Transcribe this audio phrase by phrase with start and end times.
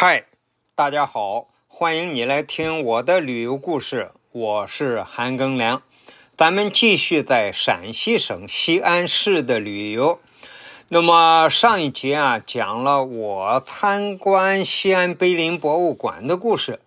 [0.00, 0.26] 嗨，
[0.76, 5.82] 大家好，欢迎你来听我的旅游故事，我是韩庚良。
[6.36, 10.20] 咱们继续在陕西省西安市的旅游。
[10.86, 16.78] 那么上一集啊，讲了我参观西安碑林博物馆的故事。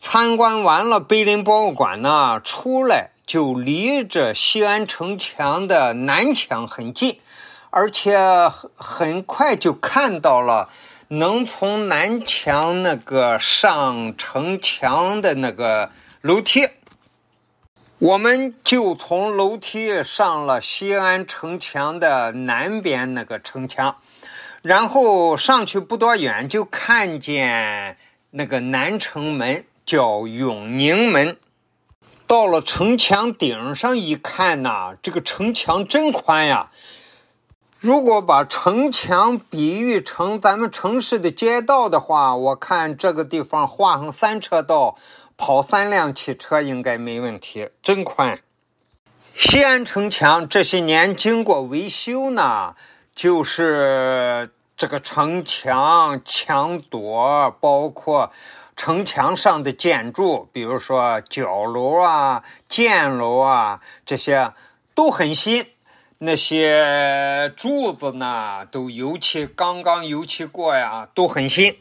[0.00, 7.20] 参观完了碑林博物馆呢，出来就离着西安城墙的南墙很近，
[7.68, 8.18] 而且
[8.48, 10.70] 很很快就看到了。
[11.08, 16.68] 能从南墙那个上城墙的那个楼梯，
[17.98, 23.98] 我们就从楼梯上了西安城墙的南边那个城墙，
[24.62, 27.96] 然后上去不多远就看见
[28.32, 31.36] 那个南城门，叫永宁门。
[32.26, 36.72] 到了城墙顶上一看呐，这个城墙真宽呀！
[37.78, 44.96] 如果把城墙比喻成咱们城市的街道的话，我看这个地方画上三车道，
[45.36, 48.40] 跑三辆汽车应该没问题，真宽。
[49.34, 52.74] 西安城墙这些年经过维修呢，
[53.14, 58.32] 就是这个城墙墙垛，包括
[58.74, 64.54] 城墙上的建筑，比如说角楼啊、箭楼啊，这些
[64.94, 65.66] 都很新。
[66.18, 71.76] 那些柱子呢，都油漆刚刚油漆过呀，都很新。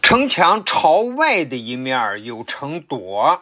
[0.00, 3.40] 城墙朝外的一面有城垛，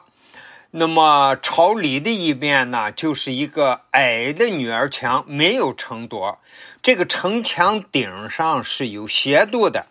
[0.73, 6.39] 那么朝里的一面呢，就是一个矮的女儿墙，没有城垛。
[6.83, 9.87] 这个城墙顶上是有斜度的，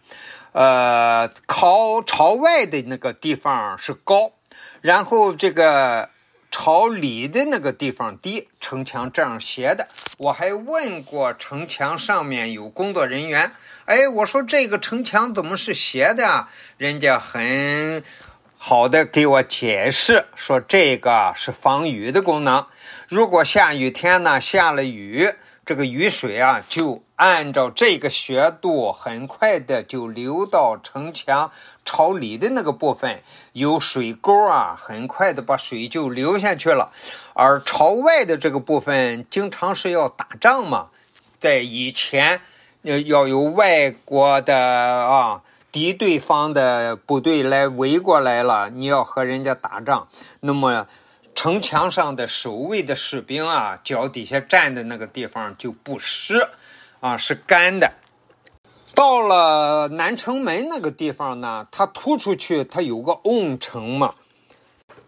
[0.52, 4.34] 呃，靠朝外的那个地方是高，
[4.82, 6.10] 然后这个。
[6.56, 9.88] 朝里的那个地方低，城墙这样斜的。
[10.20, 13.52] 我还问过城墙上面有工作人员，
[13.86, 16.48] 哎，我说这个城墙怎么是斜的？
[16.78, 18.04] 人家很
[18.56, 22.68] 好的给我解释说，这个是防雨的功能。
[23.08, 25.32] 如果下雨天呢，下了雨，
[25.66, 27.02] 这个雨水啊就。
[27.16, 31.52] 按照这个斜度，很快的就流到城墙
[31.86, 33.22] 朝里的那个部分，
[33.54, 36.92] 有水沟啊，很快的把水就流下去了。
[37.34, 40.90] 而朝外的这个部分，经常是要打仗嘛，
[41.40, 42.42] 在以前
[42.82, 50.10] 要要有外国的啊敌对方的部队来围过来了，你要和人家打仗，
[50.42, 50.88] 那么
[51.36, 56.48] 城墙上的守卫的士兵啊，脚底下站的那个地方就不湿。
[57.00, 57.92] 啊，是干的。
[58.96, 64.14] 到了南城门那个地方呢，它突出去，它有个瓮城嘛。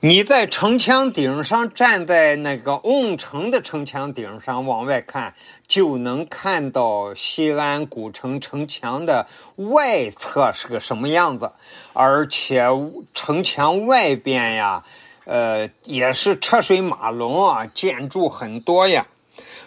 [0.02, 5.36] 你在城墙顶上站在那个瓮城的城墙顶上往外看，
[5.68, 11.54] 就能看到西安古城城墙的外侧是个什么样子。
[11.94, 12.66] 而且
[13.14, 14.84] 城墙外边呀，
[15.26, 19.08] 呃，也是车水马龙啊，建筑很多呀。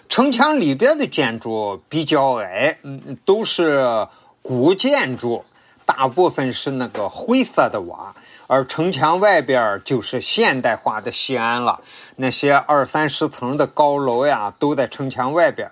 [0.08, 4.08] 城墙里边的建筑比较矮，嗯，都是
[4.40, 5.44] 古建筑，
[5.84, 8.14] 大部分是那个灰色的瓦，
[8.46, 11.80] 而城墙外边就是现代化的西安了。
[12.16, 15.70] 那些二三十层的高楼呀，都在城墙外边。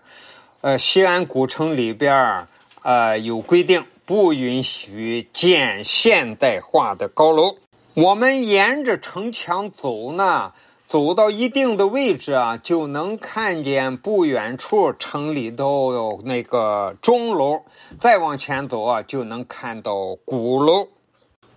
[0.60, 2.46] 呃，西安古城里边，
[2.82, 7.56] 呃，有规定不允许建现代化的高楼。
[7.96, 10.52] 我们沿着城墙走呢。
[10.86, 17.62] 走到一定的位置啊，就能看见不远处城里头有那个钟楼。
[17.98, 20.88] 再往前走啊，就能看到鼓楼。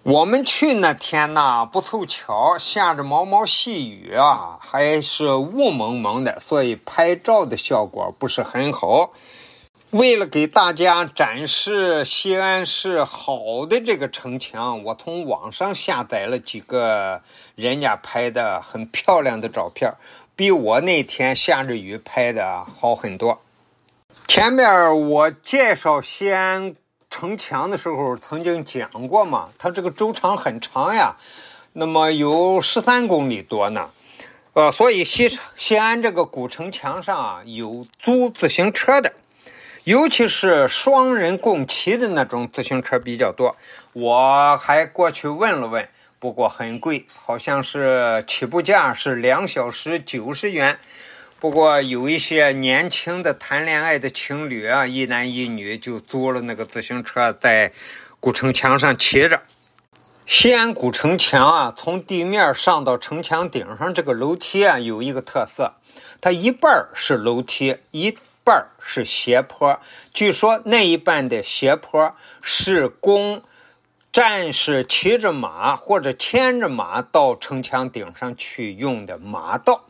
[0.01, 9.11] 我们去那天呢，不凑巧下着毛毛细雨啊，还是雾蒙蒙的，所以拍照的效果不是很好。
[9.91, 17.23] 为了给大家展示西安市好的这个城墙，我从网上下载了几个
[17.55, 19.95] 人家拍的很漂亮的照片，
[20.35, 23.41] 比我那天下着雨拍的好很多。
[24.27, 26.75] 前面我介绍西安
[27.09, 31.15] 城墙的时候曾经讲过嘛，它这个周长很长呀，
[31.73, 33.89] 那么有十三公里多呢，
[34.53, 39.13] 呃，所以西西安这个古城墙上啊有租自行车的。
[39.89, 43.55] 尤其是双人共骑的那种自行车比较多，
[43.93, 45.89] 我还过去问了问，
[46.19, 50.77] 不过很贵，好像是起步价是两小时九十元。
[51.39, 57.73] 不过有一些年轻的谈恋爱的情侣啊，一男一女就租了那个自行车，在
[58.19, 59.41] 古城墙上骑着。
[60.27, 65.73] 西安古城墙啊，从地面上到城墙顶上这个楼梯啊，有一个特色，
[66.21, 68.15] 它一半是楼梯，一。
[68.49, 69.79] 半是斜坡，
[70.11, 73.43] 据说那一半的斜坡是供
[74.11, 79.85] 战士骑着马或者牵着马到城墙顶上去用的马道。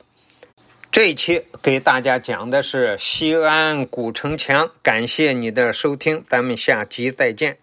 [0.92, 7.60] 这一期给大家讲的是西安古城墙，感谢你的收听，咱们下期再见。